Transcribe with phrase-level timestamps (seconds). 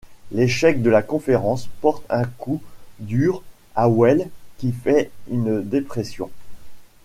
[0.31, 2.59] L'échec de la conférence porte un coup
[2.97, 3.43] dur
[3.75, 6.31] à Wells, qui fait une dépression.